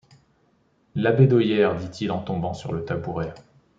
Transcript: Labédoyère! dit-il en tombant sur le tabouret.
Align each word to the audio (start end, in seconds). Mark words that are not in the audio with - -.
Labédoyère! 0.95 1.75
dit-il 1.75 2.11
en 2.11 2.23
tombant 2.23 2.55
sur 2.55 2.73
le 2.73 2.83
tabouret. 2.83 3.35